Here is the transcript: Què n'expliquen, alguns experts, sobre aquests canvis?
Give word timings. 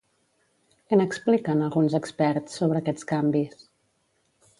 Què 0.93 0.97
n'expliquen, 1.01 1.61
alguns 1.65 1.97
experts, 1.99 2.57
sobre 2.61 2.81
aquests 2.81 3.07
canvis? 3.13 3.63